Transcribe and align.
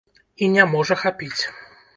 І 0.45 0.49
не 0.55 0.65
можа 0.71 0.97
хапіць. 1.05 1.41